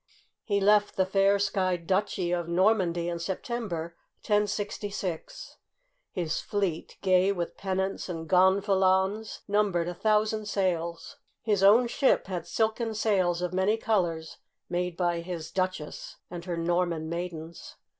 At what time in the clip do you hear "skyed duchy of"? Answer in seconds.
1.37-2.47